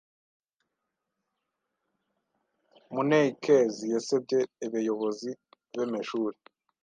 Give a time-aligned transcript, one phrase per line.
[2.93, 5.29] Muneykezi yesebye ebeyobozi
[5.73, 6.37] b’emeshuri